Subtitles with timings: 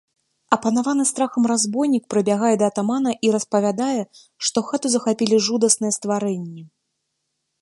[0.55, 4.01] Апанаваны страхам разбойнік прыбягае да атамана і распавядае,
[4.49, 6.63] што хату захапілі жудасныя стварэнні.